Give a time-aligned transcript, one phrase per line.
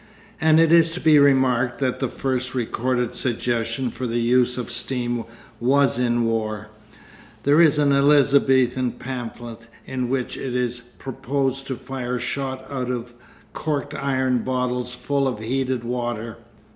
[0.39, 4.71] And it is to be remarked that the first recorded suggestion for the use of
[4.71, 5.25] steam
[5.59, 6.69] was in war;
[7.43, 13.13] there is an Elizabethan pamphlet in which it is proposed to fire shot out of
[13.53, 16.37] corked iron bottles full of heated water.